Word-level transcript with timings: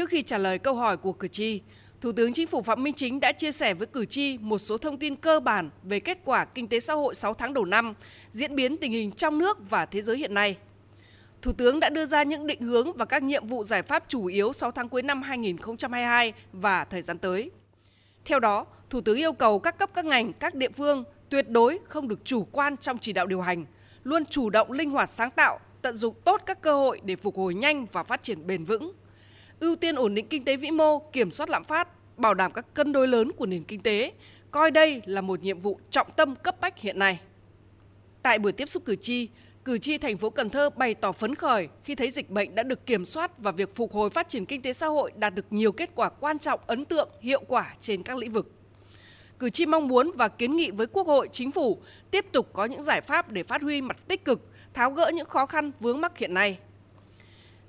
Trước 0.00 0.10
khi 0.10 0.22
trả 0.22 0.38
lời 0.38 0.58
câu 0.58 0.74
hỏi 0.74 0.96
của 0.96 1.12
cử 1.12 1.28
tri, 1.28 1.60
Thủ 2.00 2.12
tướng 2.12 2.32
Chính 2.32 2.46
phủ 2.46 2.62
Phạm 2.62 2.82
Minh 2.82 2.94
Chính 2.94 3.20
đã 3.20 3.32
chia 3.32 3.52
sẻ 3.52 3.74
với 3.74 3.86
cử 3.86 4.04
tri 4.04 4.38
một 4.38 4.58
số 4.58 4.78
thông 4.78 4.98
tin 4.98 5.16
cơ 5.16 5.40
bản 5.40 5.70
về 5.82 6.00
kết 6.00 6.18
quả 6.24 6.44
kinh 6.44 6.68
tế 6.68 6.80
xã 6.80 6.94
hội 6.94 7.14
6 7.14 7.34
tháng 7.34 7.54
đầu 7.54 7.64
năm, 7.64 7.94
diễn 8.30 8.56
biến 8.56 8.76
tình 8.76 8.92
hình 8.92 9.12
trong 9.12 9.38
nước 9.38 9.70
và 9.70 9.86
thế 9.86 10.02
giới 10.02 10.18
hiện 10.18 10.34
nay. 10.34 10.56
Thủ 11.42 11.52
tướng 11.52 11.80
đã 11.80 11.88
đưa 11.88 12.06
ra 12.06 12.22
những 12.22 12.46
định 12.46 12.60
hướng 12.60 12.92
và 12.92 13.04
các 13.04 13.22
nhiệm 13.22 13.46
vụ 13.46 13.64
giải 13.64 13.82
pháp 13.82 14.04
chủ 14.08 14.26
yếu 14.26 14.52
6 14.52 14.70
tháng 14.70 14.88
cuối 14.88 15.02
năm 15.02 15.22
2022 15.22 16.32
và 16.52 16.84
thời 16.84 17.02
gian 17.02 17.18
tới. 17.18 17.50
Theo 18.24 18.40
đó, 18.40 18.66
Thủ 18.90 19.00
tướng 19.00 19.18
yêu 19.18 19.32
cầu 19.32 19.58
các 19.58 19.78
cấp 19.78 19.90
các 19.94 20.04
ngành, 20.04 20.32
các 20.32 20.54
địa 20.54 20.70
phương 20.70 21.04
tuyệt 21.28 21.48
đối 21.48 21.78
không 21.88 22.08
được 22.08 22.24
chủ 22.24 22.46
quan 22.52 22.76
trong 22.76 22.98
chỉ 22.98 23.12
đạo 23.12 23.26
điều 23.26 23.40
hành, 23.40 23.64
luôn 24.04 24.24
chủ 24.24 24.50
động 24.50 24.72
linh 24.72 24.90
hoạt 24.90 25.10
sáng 25.10 25.30
tạo, 25.30 25.58
tận 25.82 25.96
dụng 25.96 26.14
tốt 26.24 26.42
các 26.46 26.60
cơ 26.60 26.74
hội 26.74 27.00
để 27.04 27.16
phục 27.16 27.36
hồi 27.36 27.54
nhanh 27.54 27.86
và 27.92 28.02
phát 28.02 28.22
triển 28.22 28.46
bền 28.46 28.64
vững. 28.64 28.92
Ưu 29.60 29.76
tiên 29.76 29.96
ổn 29.96 30.14
định 30.14 30.28
kinh 30.28 30.44
tế 30.44 30.56
vĩ 30.56 30.70
mô, 30.70 30.98
kiểm 30.98 31.30
soát 31.30 31.50
lạm 31.50 31.64
phát, 31.64 31.88
bảo 32.18 32.34
đảm 32.34 32.52
các 32.52 32.74
cân 32.74 32.92
đối 32.92 33.08
lớn 33.08 33.32
của 33.32 33.46
nền 33.46 33.64
kinh 33.64 33.80
tế, 33.80 34.12
coi 34.50 34.70
đây 34.70 35.02
là 35.04 35.20
một 35.20 35.42
nhiệm 35.42 35.58
vụ 35.58 35.80
trọng 35.90 36.10
tâm 36.16 36.36
cấp 36.36 36.60
bách 36.60 36.78
hiện 36.78 36.98
nay. 36.98 37.20
Tại 38.22 38.38
buổi 38.38 38.52
tiếp 38.52 38.68
xúc 38.68 38.82
cử 38.84 38.96
tri, 38.96 39.28
cử 39.64 39.78
tri 39.78 39.98
thành 39.98 40.16
phố 40.16 40.30
Cần 40.30 40.50
Thơ 40.50 40.70
bày 40.70 40.94
tỏ 40.94 41.12
phấn 41.12 41.34
khởi 41.34 41.68
khi 41.84 41.94
thấy 41.94 42.10
dịch 42.10 42.30
bệnh 42.30 42.54
đã 42.54 42.62
được 42.62 42.86
kiểm 42.86 43.04
soát 43.04 43.38
và 43.38 43.50
việc 43.50 43.74
phục 43.74 43.92
hồi 43.92 44.10
phát 44.10 44.28
triển 44.28 44.46
kinh 44.46 44.62
tế 44.62 44.72
xã 44.72 44.86
hội 44.86 45.12
đạt 45.16 45.34
được 45.34 45.46
nhiều 45.50 45.72
kết 45.72 45.90
quả 45.94 46.08
quan 46.08 46.38
trọng, 46.38 46.60
ấn 46.66 46.84
tượng, 46.84 47.08
hiệu 47.20 47.42
quả 47.48 47.74
trên 47.80 48.02
các 48.02 48.16
lĩnh 48.16 48.32
vực. 48.32 48.52
Cử 49.38 49.50
tri 49.50 49.66
mong 49.66 49.88
muốn 49.88 50.10
và 50.14 50.28
kiến 50.28 50.56
nghị 50.56 50.70
với 50.70 50.86
Quốc 50.86 51.06
hội, 51.06 51.28
Chính 51.32 51.52
phủ 51.52 51.78
tiếp 52.10 52.26
tục 52.32 52.50
có 52.52 52.64
những 52.64 52.82
giải 52.82 53.00
pháp 53.00 53.32
để 53.32 53.42
phát 53.42 53.62
huy 53.62 53.80
mặt 53.80 53.96
tích 54.08 54.24
cực, 54.24 54.40
tháo 54.74 54.90
gỡ 54.90 55.10
những 55.14 55.28
khó 55.28 55.46
khăn 55.46 55.72
vướng 55.80 56.00
mắc 56.00 56.18
hiện 56.18 56.34
nay. 56.34 56.58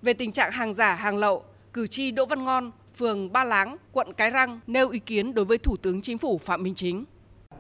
Về 0.02 0.14
tình 0.14 0.32
trạng 0.32 0.52
hàng 0.52 0.74
giả, 0.74 0.96
hàng 0.96 1.18
lậu, 1.18 1.44
cử 1.74 1.88
tri 1.88 2.12
Đỗ 2.12 2.26
Văn 2.26 2.44
Ngon, 2.44 2.72
phường 2.96 3.34
Ba 3.34 3.44
Láng, 3.44 3.78
quận 3.94 4.14
Cái 4.14 4.30
Răng 4.30 4.60
nêu 4.68 4.90
ý 4.90 5.00
kiến 5.00 5.34
đối 5.34 5.46
với 5.46 5.58
Thủ 5.58 5.78
tướng 5.82 6.02
Chính 6.02 6.18
phủ 6.18 6.38
Phạm 6.38 6.64
Minh 6.64 6.76
Chính. 6.76 7.04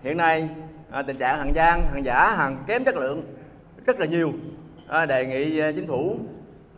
Hiện 0.03 0.17
nay 0.17 0.49
à, 0.91 1.03
tình 1.07 1.17
trạng 1.17 1.39
hàng 1.39 1.51
gian, 1.55 1.85
hàng 1.93 2.05
giả, 2.05 2.35
hàng 2.37 2.63
kém 2.67 2.83
chất 2.83 2.95
lượng 2.95 3.23
rất 3.85 3.99
là 3.99 4.05
nhiều. 4.05 4.31
À, 4.87 5.05
đề 5.05 5.25
nghị 5.25 5.59
à, 5.59 5.71
chính 5.75 5.87
phủ 5.87 6.17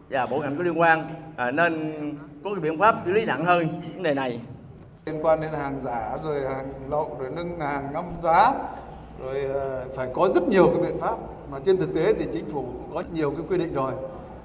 và 0.10 0.26
bộ 0.26 0.40
ngành 0.40 0.58
có 0.58 0.64
liên 0.64 0.80
quan 0.80 1.16
nên 1.54 1.92
có 2.44 2.50
cái 2.50 2.60
biện 2.60 2.80
pháp 2.80 2.96
xử 3.06 3.12
lý 3.12 3.26
nặng 3.26 3.46
hơn 3.46 3.82
vấn 3.94 4.04
đề 4.04 4.14
này 4.14 4.40
liên 5.06 5.26
quan 5.26 5.42
đến 5.42 5.52
hàng 5.54 5.82
giả 5.86 6.18
rồi 6.24 6.42
hàng 6.42 6.74
lậu 6.90 7.18
rồi 7.20 7.30
nâng 7.36 7.60
hàng 7.60 7.94
ngâm 7.94 8.06
giá 8.24 8.54
rồi 9.20 9.48
phải 9.96 10.08
có 10.14 10.30
rất 10.36 10.48
nhiều 10.48 10.72
cái 10.74 10.82
biện 10.82 11.02
pháp 11.02 11.16
mà 11.52 11.60
trên 11.66 11.78
thực 11.78 11.94
tế 11.96 12.14
thì 12.14 12.26
chính 12.34 12.46
phủ 12.46 12.62
cũng 12.62 12.92
có 12.94 13.04
nhiều 13.14 13.32
cái 13.32 13.42
quy 13.50 13.58
định 13.58 13.74
rồi 13.74 13.94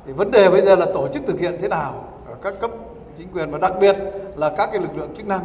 thì 0.06 0.12
vấn 0.12 0.30
đề 0.30 0.50
bây 0.50 0.62
giờ 0.62 0.76
là 0.76 0.86
tổ 0.86 1.08
chức 1.14 1.22
thực 1.26 1.40
hiện 1.40 1.58
thế 1.60 1.68
nào 1.68 2.17
ở 2.28 2.34
các 2.42 2.54
cấp 2.60 2.70
chính 3.18 3.28
quyền 3.32 3.50
và 3.50 3.58
đặc 3.58 3.72
biệt 3.80 3.96
là 4.36 4.54
các 4.56 4.68
cái 4.72 4.80
lực 4.80 4.96
lượng 4.96 5.14
chức 5.16 5.26
năng. 5.26 5.40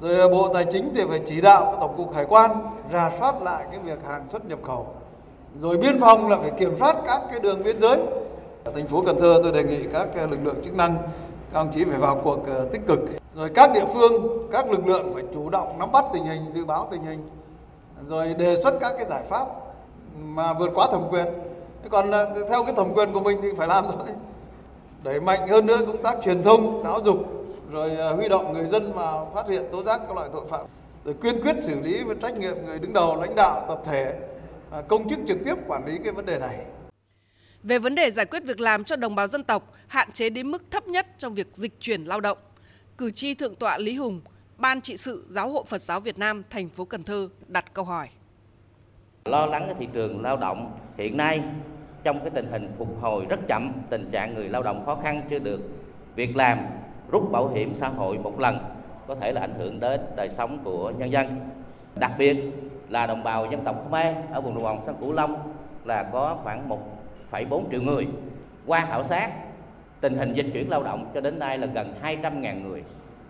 Rồi 0.00 0.18
ờ, 0.18 0.28
bộ 0.28 0.48
tài 0.54 0.64
chính 0.72 0.92
thì 0.94 1.02
phải 1.08 1.20
chỉ 1.28 1.40
đạo 1.40 1.64
các 1.64 1.76
tổng 1.80 1.94
cục 1.96 2.14
hải 2.14 2.24
quan 2.28 2.50
rà 2.92 3.10
soát 3.18 3.42
lại 3.42 3.64
cái 3.70 3.80
việc 3.80 3.98
hàng 4.08 4.24
xuất 4.32 4.48
nhập 4.48 4.58
khẩu. 4.62 4.86
Rồi 5.60 5.76
biên 5.76 6.00
phòng 6.00 6.28
là 6.28 6.36
phải 6.36 6.50
kiểm 6.58 6.78
soát 6.78 6.96
các 7.06 7.20
cái 7.30 7.40
đường 7.40 7.62
biên 7.62 7.78
giới. 7.78 7.98
Ở 8.64 8.72
thành 8.74 8.86
phố 8.86 9.02
Cần 9.06 9.20
Thơ 9.20 9.40
tôi 9.42 9.52
đề 9.52 9.62
nghị 9.62 9.84
các 9.92 10.08
ờ, 10.14 10.26
lực 10.26 10.38
lượng 10.42 10.56
chức 10.64 10.74
năng, 10.74 10.96
các 11.52 11.58
ông 11.58 11.72
chí 11.74 11.84
phải 11.84 11.98
vào 11.98 12.20
cuộc 12.24 12.46
ờ, 12.46 12.68
tích 12.72 12.86
cực. 12.86 12.98
Rồi 13.34 13.50
các 13.54 13.70
địa 13.74 13.84
phương, 13.94 14.48
các 14.52 14.70
lực 14.70 14.86
lượng 14.86 15.14
phải 15.14 15.22
chủ 15.34 15.50
động 15.50 15.78
nắm 15.78 15.92
bắt 15.92 16.04
tình 16.12 16.24
hình, 16.24 16.42
dự 16.54 16.64
báo 16.64 16.88
tình 16.90 17.02
hình. 17.02 17.28
Rồi 18.08 18.34
đề 18.34 18.56
xuất 18.62 18.74
các 18.80 18.92
cái 18.96 19.06
giải 19.10 19.22
pháp 19.28 19.46
mà 20.24 20.52
vượt 20.52 20.70
quá 20.74 20.88
thẩm 20.90 21.02
quyền. 21.10 21.26
Còn 21.90 22.10
theo 22.48 22.64
cái 22.64 22.74
thẩm 22.74 22.94
quyền 22.94 23.12
của 23.12 23.20
mình 23.20 23.38
thì 23.42 23.48
phải 23.56 23.68
làm 23.68 23.84
thôi 23.84 24.06
đẩy 25.04 25.20
mạnh 25.20 25.48
hơn 25.48 25.66
nữa 25.66 25.80
công 25.86 26.02
tác 26.02 26.16
truyền 26.24 26.42
thông 26.42 26.80
giáo 26.84 27.00
dục 27.04 27.16
rồi 27.70 28.14
huy 28.16 28.28
động 28.28 28.52
người 28.52 28.66
dân 28.72 28.92
mà 28.96 29.12
phát 29.34 29.44
hiện 29.48 29.62
tố 29.72 29.82
giác 29.82 30.00
các 30.06 30.14
loại 30.14 30.28
tội 30.32 30.46
phạm 30.50 30.66
rồi 31.04 31.14
kiên 31.22 31.40
quyết 31.42 31.56
xử 31.60 31.80
lý 31.80 32.02
với 32.04 32.16
trách 32.22 32.36
nhiệm 32.38 32.54
người 32.64 32.78
đứng 32.78 32.92
đầu 32.92 33.20
lãnh 33.20 33.34
đạo 33.34 33.64
tập 33.68 33.82
thể 33.86 34.14
công 34.88 35.08
chức 35.10 35.18
trực 35.28 35.38
tiếp 35.44 35.54
quản 35.66 35.86
lý 35.86 35.98
cái 36.04 36.12
vấn 36.12 36.26
đề 36.26 36.38
này 36.38 36.64
về 37.62 37.78
vấn 37.78 37.94
đề 37.94 38.10
giải 38.10 38.26
quyết 38.26 38.42
việc 38.44 38.60
làm 38.60 38.84
cho 38.84 38.96
đồng 38.96 39.14
bào 39.14 39.26
dân 39.26 39.44
tộc 39.44 39.72
hạn 39.86 40.12
chế 40.12 40.30
đến 40.30 40.50
mức 40.50 40.70
thấp 40.70 40.86
nhất 40.86 41.06
trong 41.18 41.34
việc 41.34 41.48
dịch 41.52 41.80
chuyển 41.80 42.04
lao 42.04 42.20
động 42.20 42.38
cử 42.98 43.10
tri 43.10 43.34
Thượng 43.34 43.54
tọa 43.54 43.78
Lý 43.78 43.96
Hùng, 43.96 44.20
Ban 44.56 44.80
trị 44.80 44.96
sự 44.96 45.26
Giáo 45.28 45.48
hội 45.48 45.64
Phật 45.66 45.78
giáo 45.78 46.00
Việt 46.00 46.18
Nam 46.18 46.42
thành 46.50 46.68
phố 46.68 46.84
Cần 46.84 47.02
Thơ 47.02 47.28
đặt 47.46 47.74
câu 47.74 47.84
hỏi. 47.84 48.08
Lo 49.24 49.46
lắng 49.46 49.62
cái 49.66 49.74
thị 49.78 49.88
trường 49.92 50.22
lao 50.22 50.36
động 50.36 50.78
hiện 50.98 51.16
nay 51.16 51.42
trong 52.04 52.20
cái 52.20 52.30
tình 52.30 52.46
hình 52.50 52.68
phục 52.78 52.88
hồi 53.00 53.26
rất 53.28 53.40
chậm, 53.48 53.72
tình 53.90 54.10
trạng 54.10 54.34
người 54.34 54.48
lao 54.48 54.62
động 54.62 54.82
khó 54.86 54.94
khăn 54.94 55.20
chưa 55.30 55.38
được 55.38 55.60
việc 56.14 56.36
làm, 56.36 56.58
rút 57.10 57.32
bảo 57.32 57.48
hiểm 57.48 57.74
xã 57.80 57.88
hội 57.88 58.18
một 58.18 58.40
lần 58.40 58.58
có 59.06 59.14
thể 59.14 59.32
là 59.32 59.40
ảnh 59.40 59.54
hưởng 59.58 59.80
đến 59.80 60.00
đời 60.16 60.30
sống 60.36 60.58
của 60.64 60.90
nhân 60.90 61.12
dân. 61.12 61.26
Đặc 61.96 62.12
biệt 62.18 62.36
là 62.88 63.06
đồng 63.06 63.22
bào 63.22 63.46
dân 63.50 63.64
tộc 63.64 63.88
Khmer 63.88 64.16
ở 64.32 64.40
vùng 64.40 64.54
đồng 64.54 64.64
bằng 64.64 64.80
sông 64.86 64.96
Cửu 65.00 65.12
Long 65.12 65.52
là 65.84 66.02
có 66.02 66.38
khoảng 66.42 66.68
1,4 67.30 67.62
triệu 67.70 67.82
người. 67.82 68.06
Qua 68.66 68.86
khảo 68.88 69.04
sát 69.04 69.30
tình 70.00 70.16
hình 70.16 70.32
dịch 70.34 70.46
chuyển 70.52 70.70
lao 70.70 70.82
động 70.82 71.10
cho 71.14 71.20
đến 71.20 71.38
nay 71.38 71.58
là 71.58 71.66
gần 71.66 71.94
200.000 72.02 72.62
người 72.62 72.82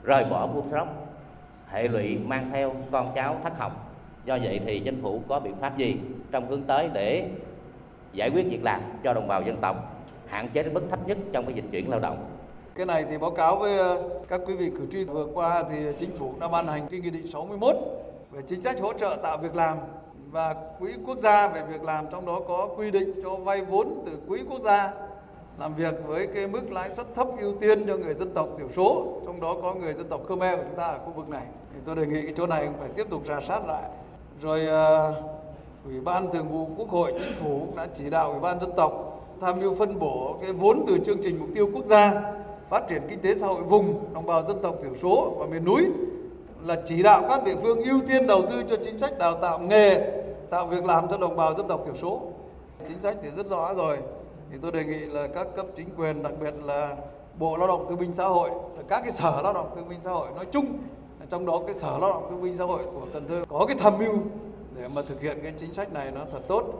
rời 0.03 0.25
bỏ 0.25 0.47
buôn 0.47 0.69
sống 0.71 0.89
hệ 1.71 1.89
lụy 1.89 2.19
mang 2.19 2.51
theo 2.53 2.75
con 2.91 3.13
cháu 3.15 3.37
thất 3.43 3.59
học 3.59 3.97
do 4.25 4.39
vậy 4.43 4.61
thì 4.67 4.81
chính 4.81 5.03
phủ 5.03 5.23
có 5.29 5.41
biện 5.41 5.55
pháp 5.61 5.77
gì 5.77 5.97
trong 6.31 6.49
hướng 6.49 6.63
tới 6.63 6.89
để 6.93 7.29
giải 8.15 8.31
quyết 8.31 8.47
việc 8.51 8.65
làm 8.65 8.81
cho 9.05 9.15
đồng 9.15 9.29
bào 9.29 9.43
dân 9.43 9.57
tộc 9.61 9.77
hạn 10.27 10.49
chế 10.49 10.63
đến 10.63 10.75
mức 10.75 10.83
thấp 10.91 11.09
nhất 11.09 11.19
trong 11.33 11.47
cái 11.47 11.55
dịch 11.55 11.65
chuyển 11.71 11.91
lao 11.91 12.01
động. 12.01 12.27
Cái 12.75 12.87
này 12.87 13.05
thì 13.11 13.19
báo 13.19 13.31
cáo 13.31 13.57
với 13.57 13.79
ờ, 13.79 14.03
các 14.29 14.41
quý 14.47 14.55
vị 14.55 14.71
cử 14.71 14.87
tri. 14.93 15.05
Vừa 15.05 15.27
qua 15.35 15.65
thì 15.71 15.77
chính 16.01 16.17
phủ 16.19 16.35
đã 16.41 16.49
ban 16.49 16.67
hành 16.67 16.89
cái 16.91 17.01
nghị 17.01 17.11
định 17.11 17.33
61 17.33 17.77
về 18.31 18.43
chính 18.49 18.63
sách 18.63 18.81
hỗ 18.81 18.93
trợ 18.93 19.17
tạo 19.23 19.39
việc 19.39 19.55
làm 19.55 19.79
và 20.31 20.55
quỹ 20.79 20.95
quốc 21.07 21.19
gia 21.19 21.49
về 21.49 21.63
việc 21.71 21.83
làm 21.83 22.07
trong 22.13 22.27
đó 22.27 22.41
có 22.49 22.69
quy 22.77 22.91
định 22.91 23.13
cho 23.23 23.37
vay 23.37 23.61
vốn 23.61 24.03
từ 24.07 24.13
quỹ 24.29 24.43
quốc 24.51 24.61
gia 24.61 24.93
làm 25.59 25.75
việc 25.75 25.95
với 26.07 26.27
cái 26.27 26.47
mức 26.47 26.73
lãi 26.73 26.95
suất 26.95 27.07
thấp 27.15 27.27
ưu 27.41 27.55
tiên 27.61 27.87
cho 27.87 27.97
người 27.97 28.15
dân 28.15 28.35
tộc 28.35 28.49
thiểu 28.59 28.69
số 28.77 29.21
trong 29.27 29.41
đó 29.41 29.57
có 29.63 29.75
người 29.75 29.95
dân 29.95 30.09
tộc 30.09 30.21
Khmer 30.29 30.59
của 30.59 30.65
chúng 30.65 30.77
ta 30.77 30.87
ở 30.87 30.99
khu 30.99 31.13
vực 31.13 31.29
này. 31.29 31.47
Thì 31.75 31.81
tôi 31.85 31.97
đề 31.97 32.07
nghị 32.07 32.23
cái 32.23 32.35
chỗ 32.37 32.47
này 32.47 32.69
phải 32.81 32.89
tiếp 32.97 33.07
tục 33.11 33.23
rà 33.29 33.41
soát 33.41 33.67
lại. 33.67 33.83
Rồi 34.43 34.67
uh, 34.67 35.15
ủy 35.85 36.01
ban 36.01 36.31
thường 36.33 36.49
vụ 36.49 36.69
quốc 36.77 36.89
hội 36.89 37.13
chính 37.19 37.33
phủ 37.41 37.67
đã 37.77 37.87
chỉ 37.99 38.11
đạo 38.11 38.31
ủy 38.31 38.41
ban 38.41 38.61
dân 38.61 38.71
tộc 38.77 39.21
tham 39.41 39.61
mưu 39.61 39.75
phân 39.75 39.99
bổ 39.99 40.37
cái 40.43 40.53
vốn 40.53 40.85
từ 40.87 40.99
chương 41.07 41.19
trình 41.23 41.39
mục 41.41 41.49
tiêu 41.55 41.69
quốc 41.75 41.85
gia 41.85 42.23
phát 42.69 42.89
triển 42.89 43.03
kinh 43.09 43.21
tế 43.21 43.35
xã 43.41 43.47
hội 43.47 43.63
vùng, 43.63 44.15
đồng 44.15 44.27
bào 44.27 44.43
dân 44.43 44.59
tộc 44.63 44.75
thiểu 44.83 44.93
số 45.03 45.35
và 45.39 45.47
miền 45.47 45.65
núi 45.65 45.87
là 46.65 46.83
chỉ 46.87 47.03
đạo 47.03 47.23
các 47.29 47.45
địa 47.45 47.57
phương 47.63 47.83
ưu 47.83 48.01
tiên 48.09 48.27
đầu 48.27 48.43
tư 48.51 48.63
cho 48.71 48.77
chính 48.85 48.99
sách 48.99 49.19
đào 49.19 49.39
tạo 49.43 49.59
nghề, 49.59 50.11
tạo 50.51 50.67
việc 50.67 50.85
làm 50.85 51.09
cho 51.09 51.17
đồng 51.17 51.37
bào 51.37 51.55
dân 51.55 51.69
tộc 51.69 51.81
thiểu 51.85 51.95
số. 52.03 52.21
Chính 52.89 52.99
sách 53.03 53.17
thì 53.23 53.29
rất 53.37 53.47
rõ 53.47 53.75
rồi. 53.75 53.99
Thì 54.51 54.59
tôi 54.63 54.73
đề 54.73 54.85
nghị 54.85 54.99
là 54.99 55.27
các 55.27 55.47
cấp 55.57 55.67
chính 55.77 55.89
quyền, 55.97 56.23
đặc 56.23 56.33
biệt 56.41 56.55
là 56.65 56.97
bộ 57.39 57.57
lao 57.57 57.69
động 57.69 57.87
thương 57.89 57.99
binh 57.99 58.15
xã 58.15 58.25
hội, 58.25 58.51
các 58.89 59.01
cái 59.01 59.13
sở 59.13 59.41
lao 59.43 59.53
động 59.53 59.71
thương 59.77 59.89
binh 59.89 59.99
xã 60.05 60.11
hội 60.11 60.29
nói 60.37 60.45
chung, 60.45 60.67
trong 61.31 61.47
đó 61.47 61.61
cái 61.67 61.75
sở 61.75 61.99
lao 62.01 62.11
động 62.11 62.27
thương 62.31 62.43
binh 62.43 62.55
xã 62.59 62.65
hội 62.65 62.83
của 62.95 63.07
Cần 63.13 63.29
Thơ 63.29 63.43
có 63.49 63.67
cái 63.67 63.77
tham 63.81 63.99
mưu 63.99 64.15
để 64.77 64.89
mà 64.89 65.03
thực 65.09 65.21
hiện 65.21 65.39
cái 65.43 65.55
chính 65.61 65.75
sách 65.75 65.93
này 65.93 66.11
nó 66.11 66.27
thật 66.33 66.41
tốt. 66.49 66.75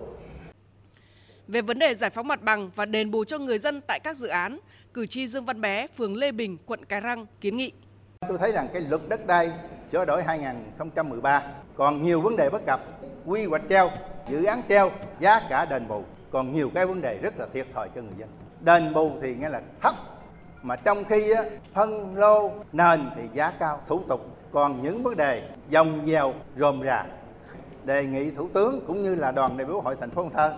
Về 1.49 1.61
vấn 1.61 1.79
đề 1.79 1.95
giải 1.95 2.11
phóng 2.11 2.29
mặt 2.29 2.43
bằng 2.43 2.71
và 2.75 2.85
đền 2.85 3.11
bù 3.11 3.25
cho 3.25 3.39
người 3.39 3.59
dân 3.59 3.81
tại 3.87 4.01
các 4.01 4.17
dự 4.17 4.29
án, 4.29 4.59
cử 4.95 5.07
tri 5.07 5.27
Dương 5.27 5.45
Văn 5.45 5.61
Bé, 5.61 5.87
phường 5.87 6.17
Lê 6.17 6.33
Bình, 6.33 6.57
quận 6.67 6.85
Cái 6.85 7.01
Răng 7.01 7.27
kiến 7.41 7.57
nghị. 7.57 7.73
Tôi 8.29 8.39
thấy 8.39 8.53
rằng 8.53 8.69
cái 8.73 8.83
luật 8.83 9.03
đất 9.09 9.27
đai 9.27 9.53
sửa 9.93 10.05
đổi 10.05 10.23
2013 10.23 11.43
còn 11.77 12.03
nhiều 12.03 12.21
vấn 12.21 12.37
đề 12.37 12.51
bất 12.51 12.67
cập, 12.67 12.81
quy 13.27 13.47
hoạch 13.47 13.63
treo, 13.69 13.91
dự 14.31 14.45
án 14.45 14.63
treo, 14.69 14.91
giá 15.21 15.41
cả 15.51 15.65
đền 15.65 15.89
bù 15.89 16.03
còn 16.31 16.53
nhiều 16.53 16.71
cái 16.75 16.87
vấn 16.87 17.01
đề 17.01 17.19
rất 17.23 17.39
là 17.39 17.47
thiệt 17.53 17.67
thòi 17.75 17.89
cho 17.95 18.03
người 18.03 18.15
dân 18.19 18.29
đền 18.61 18.95
bù 18.95 19.13
thì 19.23 19.35
nghe 19.35 19.49
là 19.49 19.63
thấp 19.83 19.95
mà 20.63 20.77
trong 20.77 21.05
khi 21.05 21.31
á, 21.31 21.43
phân 21.75 22.17
lô 22.17 22.51
nền 22.73 23.11
thì 23.17 23.23
giá 23.35 23.51
cao 23.51 23.81
thủ 23.89 24.01
tục 24.09 24.21
còn 24.53 24.83
những 24.83 25.03
vấn 25.03 25.17
đề 25.17 25.49
dòng 25.69 26.07
dèo 26.07 26.35
rồm 26.59 26.83
rà 26.85 27.07
đề 27.85 28.05
nghị 28.05 28.31
thủ 28.31 28.49
tướng 28.55 28.81
cũng 28.87 29.03
như 29.03 29.15
là 29.15 29.31
đoàn 29.31 29.57
đại 29.57 29.67
biểu 29.67 29.81
hội 29.81 29.97
thành 30.01 30.11
phố 30.11 30.23
Cần 30.23 30.31
Thơ 30.31 30.53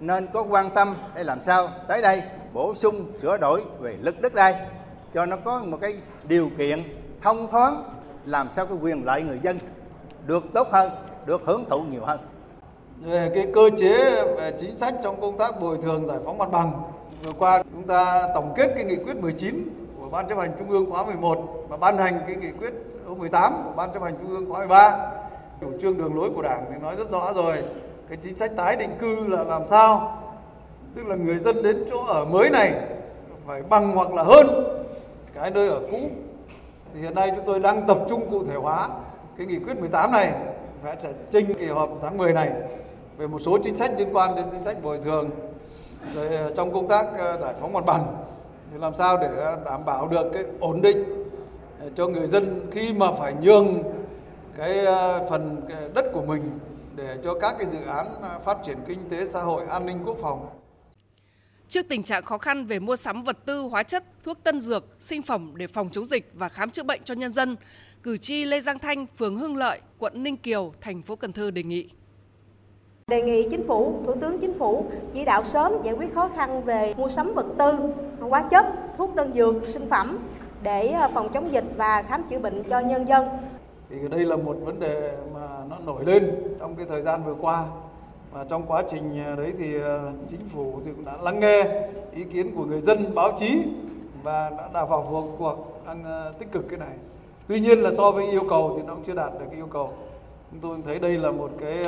nên 0.00 0.26
có 0.32 0.42
quan 0.42 0.70
tâm 0.70 0.94
để 1.14 1.24
làm 1.24 1.38
sao 1.42 1.68
tới 1.88 2.02
đây 2.02 2.22
bổ 2.52 2.74
sung, 2.74 3.12
sửa 3.22 3.38
đổi 3.38 3.62
về 3.80 3.96
lực 4.00 4.20
đất 4.20 4.34
đai 4.34 4.66
cho 5.14 5.26
nó 5.26 5.36
có 5.44 5.62
một 5.64 5.78
cái 5.80 5.96
điều 6.28 6.50
kiện 6.58 6.82
thông 7.22 7.50
thoáng, 7.50 7.82
làm 8.26 8.48
sao 8.56 8.66
cái 8.66 8.76
quyền 8.82 9.04
lợi 9.04 9.22
người 9.22 9.40
dân 9.42 9.58
được 10.26 10.44
tốt 10.54 10.68
hơn, 10.70 10.90
được 11.26 11.42
hưởng 11.44 11.64
thụ 11.70 11.82
nhiều 11.82 12.04
hơn 12.04 12.20
về 13.00 13.30
cái 13.34 13.46
cơ 13.54 13.60
chế 13.78 14.22
về 14.36 14.52
chính 14.60 14.78
sách 14.78 14.94
trong 15.02 15.20
công 15.20 15.38
tác 15.38 15.60
bồi 15.60 15.78
thường 15.82 16.06
giải 16.06 16.18
phóng 16.24 16.38
mặt 16.38 16.50
bằng. 16.50 16.72
Vừa 17.24 17.32
qua 17.32 17.62
chúng 17.72 17.82
ta 17.82 18.28
tổng 18.34 18.52
kết 18.56 18.72
cái 18.74 18.84
nghị 18.84 18.96
quyết 18.96 19.16
19 19.16 19.68
của 20.00 20.08
Ban 20.08 20.28
chấp 20.28 20.38
hành 20.38 20.52
Trung 20.58 20.70
ương 20.70 20.90
khóa 20.90 21.04
11 21.04 21.66
và 21.68 21.76
ban 21.76 21.98
hành 21.98 22.20
cái 22.26 22.36
nghị 22.36 22.50
quyết 22.60 22.72
18 23.18 23.62
của 23.64 23.72
Ban 23.76 23.92
chấp 23.92 24.02
hành 24.02 24.14
Trung 24.20 24.30
ương 24.30 24.50
khóa 24.50 24.58
13. 24.58 25.10
Chủ 25.62 25.72
trương 25.80 25.98
đường 25.98 26.16
lối 26.16 26.30
của 26.30 26.42
Đảng 26.42 26.64
thì 26.70 26.74
nói 26.82 26.96
rất 26.96 27.10
rõ 27.10 27.32
rồi. 27.32 27.56
Cái 28.08 28.18
chính 28.22 28.36
sách 28.36 28.52
tái 28.56 28.76
định 28.76 28.90
cư 28.98 29.26
là 29.26 29.44
làm 29.44 29.62
sao? 29.70 30.18
Tức 30.94 31.06
là 31.06 31.16
người 31.16 31.38
dân 31.38 31.62
đến 31.62 31.84
chỗ 31.90 32.04
ở 32.04 32.24
mới 32.24 32.50
này 32.50 32.74
phải 33.46 33.62
bằng 33.62 33.92
hoặc 33.92 34.12
là 34.14 34.22
hơn 34.22 34.46
cái 35.34 35.50
nơi 35.50 35.68
ở 35.68 35.80
cũ. 35.90 35.98
Thì 36.94 37.00
hiện 37.00 37.14
nay 37.14 37.32
chúng 37.36 37.44
tôi 37.46 37.60
đang 37.60 37.86
tập 37.86 37.98
trung 38.08 38.30
cụ 38.30 38.44
thể 38.44 38.54
hóa 38.54 38.88
cái 39.36 39.46
nghị 39.46 39.58
quyết 39.58 39.80
18 39.80 40.12
này 40.12 40.32
và 40.82 40.96
sẽ 41.02 41.12
trình 41.30 41.54
kỳ 41.54 41.66
họp 41.66 41.90
tháng 42.02 42.18
10 42.18 42.32
này 42.32 42.50
về 43.18 43.26
một 43.26 43.38
số 43.44 43.58
chính 43.64 43.76
sách 43.76 43.92
liên 43.98 44.08
quan 44.12 44.36
đến 44.36 44.44
chính 44.50 44.60
sách 44.60 44.82
bồi 44.82 44.98
thường 45.04 45.30
rồi 46.14 46.36
ờ, 46.36 46.52
trong 46.56 46.72
công 46.72 46.88
tác 46.88 47.06
ờ, 47.18 47.38
giải 47.40 47.54
phóng 47.60 47.72
mặt 47.72 47.84
bằng 47.86 48.06
thì 48.72 48.78
làm 48.78 48.94
sao 48.94 49.16
để 49.16 49.28
đảm 49.64 49.84
bảo 49.84 50.08
được 50.08 50.30
cái 50.32 50.44
ổn 50.60 50.82
định 50.82 51.04
ờ, 51.80 51.90
cho 51.94 52.06
người 52.06 52.26
dân 52.26 52.66
khi 52.70 52.92
mà 52.92 53.12
phải 53.12 53.34
nhường 53.42 53.82
cái 54.56 54.86
phần 55.30 55.60
đất 55.94 56.04
của 56.12 56.22
mình 56.22 56.58
để 56.96 57.18
cho 57.24 57.34
các 57.40 57.54
cái 57.58 57.66
dự 57.72 57.78
án 57.86 58.06
phát 58.44 58.58
triển 58.66 58.78
kinh 58.86 59.08
tế 59.10 59.28
xã 59.28 59.42
hội 59.42 59.66
an 59.66 59.86
ninh 59.86 60.02
quốc 60.04 60.16
phòng 60.22 60.46
Trước 61.68 61.88
tình 61.88 62.02
trạng 62.02 62.22
khó 62.22 62.38
khăn 62.38 62.64
về 62.64 62.78
mua 62.78 62.96
sắm 62.96 63.22
vật 63.22 63.36
tư, 63.46 63.60
hóa 63.60 63.82
chất, 63.82 64.04
thuốc 64.24 64.38
tân 64.44 64.60
dược, 64.60 64.84
sinh 64.98 65.22
phẩm 65.22 65.52
để 65.56 65.66
phòng 65.66 65.88
chống 65.92 66.06
dịch 66.06 66.30
và 66.34 66.48
khám 66.48 66.70
chữa 66.70 66.82
bệnh 66.82 67.00
cho 67.04 67.14
nhân 67.14 67.30
dân, 67.30 67.56
cử 68.02 68.16
tri 68.16 68.44
Lê 68.44 68.60
Giang 68.60 68.78
Thanh, 68.78 69.06
phường 69.06 69.36
Hưng 69.36 69.56
Lợi, 69.56 69.80
quận 69.98 70.22
Ninh 70.22 70.36
Kiều, 70.36 70.72
thành 70.80 71.02
phố 71.02 71.16
Cần 71.16 71.32
Thơ 71.32 71.50
đề 71.50 71.62
nghị. 71.62 71.88
Đề 73.06 73.22
nghị 73.22 73.48
Chính 73.50 73.66
phủ, 73.66 74.02
Thủ 74.06 74.14
tướng 74.20 74.38
Chính 74.40 74.58
phủ 74.58 74.86
chỉ 75.14 75.24
đạo 75.24 75.44
sớm 75.52 75.72
giải 75.84 75.94
quyết 75.94 76.14
khó 76.14 76.30
khăn 76.36 76.64
về 76.64 76.94
mua 76.96 77.08
sắm 77.08 77.34
vật 77.34 77.46
tư, 77.58 77.78
hóa 78.20 78.42
chất, 78.50 78.66
thuốc 78.98 79.10
tân 79.16 79.32
dược, 79.34 79.54
sinh 79.66 79.88
phẩm 79.88 80.18
để 80.62 80.88
ờ, 80.88 81.10
phòng 81.14 81.30
chống 81.34 81.52
dịch 81.52 81.64
và 81.76 82.02
khám 82.02 82.22
chữa 82.30 82.38
bệnh 82.38 82.62
cho 82.70 82.80
nhân 82.80 83.08
dân. 83.08 83.28
Thì 83.92 84.08
đây 84.08 84.24
là 84.24 84.36
một 84.36 84.56
vấn 84.64 84.80
đề 84.80 85.12
mà 85.34 85.48
nó 85.68 85.76
nổi 85.86 86.04
lên 86.04 86.30
trong 86.58 86.76
cái 86.76 86.86
thời 86.86 87.02
gian 87.02 87.24
vừa 87.24 87.34
qua. 87.34 87.66
Và 88.32 88.44
trong 88.48 88.62
quá 88.66 88.82
trình 88.90 89.18
à, 89.18 89.34
đấy 89.36 89.52
thì 89.58 89.82
à, 89.82 89.98
chính 90.30 90.48
phủ 90.48 90.80
thì 90.84 90.90
cũng 90.96 91.04
đã 91.04 91.16
lắng 91.22 91.40
nghe 91.40 91.64
ý 92.12 92.24
kiến 92.24 92.56
của 92.56 92.64
người 92.64 92.80
dân 92.80 93.14
báo 93.14 93.32
chí 93.38 93.62
và 94.22 94.50
đã, 94.50 94.68
đã 94.74 94.84
vào 94.84 95.06
cuộc 95.10 95.26
cuộc 95.38 95.82
đang 95.86 96.04
à, 96.04 96.32
tích 96.38 96.52
cực 96.52 96.68
cái 96.68 96.78
này. 96.78 96.96
Tuy 97.48 97.60
nhiên 97.60 97.78
là 97.78 97.90
so 97.96 98.10
với 98.10 98.30
yêu 98.30 98.42
cầu 98.50 98.74
thì 98.76 98.82
nó 98.86 98.94
cũng 98.94 99.04
chưa 99.04 99.14
đạt 99.14 99.32
được 99.32 99.46
cái 99.50 99.56
yêu 99.56 99.68
cầu. 99.72 99.90
Chúng 100.50 100.60
tôi 100.60 100.78
thấy 100.84 100.98
đây 100.98 101.18
là 101.18 101.30
một 101.30 101.50
cái 101.60 101.84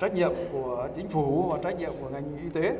trách 0.00 0.14
nhiệm 0.14 0.32
của 0.52 0.88
chính 0.96 1.08
phủ 1.08 1.42
và 1.50 1.58
trách 1.62 1.78
nhiệm 1.78 1.92
của 2.00 2.08
ngành 2.08 2.24
y 2.42 2.50
tế. 2.60 2.76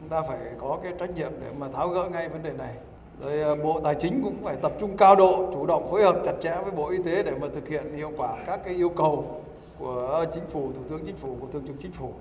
Chúng 0.00 0.08
ta 0.08 0.22
phải 0.22 0.38
có 0.58 0.78
cái 0.82 0.92
trách 0.98 1.16
nhiệm 1.16 1.32
để 1.40 1.46
mà 1.58 1.68
tháo 1.68 1.88
gỡ 1.88 2.08
ngay 2.12 2.28
vấn 2.28 2.42
đề 2.42 2.52
này 2.58 2.74
rồi 3.20 3.42
à, 3.42 3.54
bộ 3.54 3.80
tài 3.84 3.94
chính 3.94 4.22
cũng 4.22 4.36
phải 4.42 4.56
tập 4.62 4.72
trung 4.80 4.96
cao 4.96 5.16
độ 5.16 5.50
chủ 5.52 5.66
động 5.66 5.90
phối 5.90 6.02
hợp 6.02 6.16
chặt 6.24 6.32
chẽ 6.42 6.56
với 6.62 6.70
bộ 6.70 6.88
y 6.88 6.98
tế 7.02 7.22
để 7.22 7.32
mà 7.40 7.46
thực 7.54 7.68
hiện 7.68 7.96
hiệu 7.96 8.12
quả 8.16 8.36
các 8.46 8.60
cái 8.64 8.74
yêu 8.74 8.88
cầu 8.88 9.42
của 9.78 10.24
chính 10.34 10.46
phủ 10.52 10.72
thủ 10.72 10.80
tướng 10.90 11.06
chính 11.06 11.16
phủ 11.16 11.36
của 11.40 11.46
thường 11.52 11.64
trực 11.66 11.76
chính 11.82 11.92
phủ. 11.92 12.12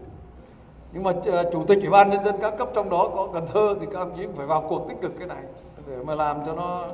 Nhưng 0.94 1.04
mà 1.04 1.12
à, 1.34 1.44
chủ 1.54 1.66
tịch 1.68 1.78
ủy 1.82 1.90
ban 1.90 2.10
nhân 2.10 2.26
dân 2.26 2.36
các 2.42 2.54
cấp 2.58 2.70
trong 2.76 2.90
đó 2.90 3.12
có 3.16 3.30
cần 3.34 3.48
thơ 3.54 3.76
thì 3.80 3.86
các 3.94 4.00
ông 4.00 4.14
chí 4.18 4.24
cũng 4.24 4.36
phải 4.38 4.46
vào 4.46 4.66
cuộc 4.70 4.86
tích 4.90 4.98
cực 5.02 5.12
cái 5.20 5.28
này 5.28 5.44
để 5.88 5.98
mà 6.04 6.16
làm 6.16 6.38
cho 6.46 6.54
nó 6.54 6.88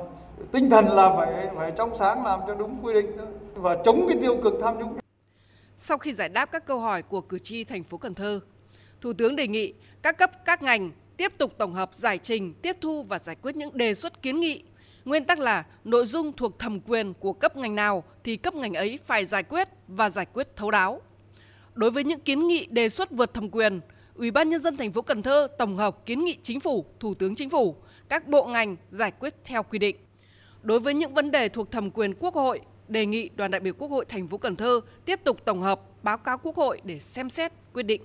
tinh 0.52 0.70
thần 0.70 0.88
là 0.88 1.14
phải 1.16 1.48
phải 1.56 1.72
trong 1.76 1.90
sáng 1.98 2.24
làm 2.24 2.40
cho 2.46 2.54
đúng 2.54 2.78
quy 2.82 2.94
định 2.94 3.16
đó, 3.16 3.24
và 3.54 3.76
chống 3.84 4.06
cái 4.08 4.18
tiêu 4.22 4.36
cực 4.42 4.54
tham 4.62 4.78
nhũng. 4.78 4.96
Sau 5.76 5.98
khi 5.98 6.12
giải 6.12 6.28
đáp 6.28 6.46
các 6.46 6.66
câu 6.66 6.78
hỏi 6.78 7.02
của 7.02 7.20
cử 7.20 7.38
tri 7.38 7.64
thành 7.64 7.84
phố 7.84 7.98
Cần 7.98 8.14
Thơ, 8.14 8.40
Thủ 9.00 9.12
tướng 9.18 9.36
đề 9.36 9.46
nghị 9.46 9.74
các 10.02 10.18
cấp 10.18 10.30
các 10.44 10.62
ngành 10.62 10.90
tiếp 11.16 11.38
tục 11.38 11.54
tổng 11.58 11.72
hợp 11.72 11.90
giải 11.92 12.18
trình, 12.18 12.54
tiếp 12.54 12.76
thu 12.80 13.02
và 13.02 13.18
giải 13.18 13.36
quyết 13.42 13.56
những 13.56 13.76
đề 13.76 13.94
xuất 13.94 14.22
kiến 14.22 14.40
nghị 14.40 14.62
Nguyên 15.04 15.24
tắc 15.24 15.38
là 15.38 15.64
nội 15.84 16.06
dung 16.06 16.32
thuộc 16.32 16.58
thẩm 16.58 16.80
quyền 16.80 17.14
của 17.14 17.32
cấp 17.32 17.56
ngành 17.56 17.74
nào 17.74 18.04
thì 18.24 18.36
cấp 18.36 18.54
ngành 18.54 18.74
ấy 18.74 18.98
phải 19.04 19.24
giải 19.24 19.42
quyết 19.42 19.68
và 19.88 20.10
giải 20.10 20.26
quyết 20.32 20.56
thấu 20.56 20.70
đáo. 20.70 21.00
Đối 21.74 21.90
với 21.90 22.04
những 22.04 22.20
kiến 22.20 22.46
nghị 22.46 22.66
đề 22.66 22.88
xuất 22.88 23.10
vượt 23.10 23.34
thẩm 23.34 23.50
quyền, 23.50 23.80
Ủy 24.14 24.30
ban 24.30 24.50
nhân 24.50 24.60
dân 24.60 24.76
thành 24.76 24.92
phố 24.92 25.02
Cần 25.02 25.22
Thơ 25.22 25.48
tổng 25.58 25.76
hợp 25.76 26.06
kiến 26.06 26.24
nghị 26.24 26.36
chính 26.42 26.60
phủ, 26.60 26.84
Thủ 27.00 27.14
tướng 27.14 27.34
Chính 27.34 27.50
phủ, 27.50 27.76
các 28.08 28.28
bộ 28.28 28.46
ngành 28.46 28.76
giải 28.90 29.10
quyết 29.10 29.34
theo 29.44 29.62
quy 29.62 29.78
định. 29.78 29.96
Đối 30.62 30.80
với 30.80 30.94
những 30.94 31.14
vấn 31.14 31.30
đề 31.30 31.48
thuộc 31.48 31.70
thẩm 31.70 31.90
quyền 31.90 32.14
Quốc 32.14 32.34
hội, 32.34 32.60
đề 32.88 33.06
nghị 33.06 33.28
đoàn 33.28 33.50
đại 33.50 33.60
biểu 33.60 33.72
Quốc 33.78 33.88
hội 33.88 34.04
thành 34.04 34.28
phố 34.28 34.38
Cần 34.38 34.56
Thơ 34.56 34.80
tiếp 35.04 35.20
tục 35.24 35.44
tổng 35.44 35.60
hợp 35.60 35.80
báo 36.02 36.18
cáo 36.18 36.38
Quốc 36.38 36.56
hội 36.56 36.80
để 36.84 36.98
xem 36.98 37.30
xét 37.30 37.52
quyết 37.72 37.82
định. 37.82 38.02